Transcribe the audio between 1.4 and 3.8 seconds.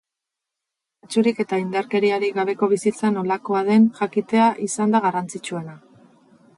eta indarkeriarik gabeko bizitza nolakoa